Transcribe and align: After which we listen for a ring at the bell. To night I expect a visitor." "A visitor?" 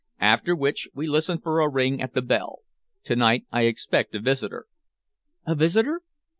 After 0.19 0.55
which 0.55 0.89
we 0.95 1.05
listen 1.05 1.37
for 1.39 1.61
a 1.61 1.69
ring 1.69 2.01
at 2.01 2.15
the 2.15 2.23
bell. 2.23 2.61
To 3.03 3.15
night 3.15 3.45
I 3.51 3.65
expect 3.65 4.15
a 4.15 4.19
visitor." 4.19 4.65
"A 5.45 5.53
visitor?" 5.53 6.01